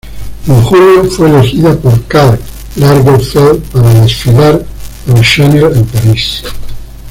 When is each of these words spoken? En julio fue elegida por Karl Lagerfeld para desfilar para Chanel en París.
En 0.47 0.61
julio 0.63 1.03
fue 1.11 1.29
elegida 1.29 1.75
por 1.75 2.03
Karl 2.07 2.39
Lagerfeld 2.75 3.61
para 3.65 3.93
desfilar 4.01 4.65
para 5.05 5.21
Chanel 5.21 5.73
en 5.77 5.85
París. 5.85 6.43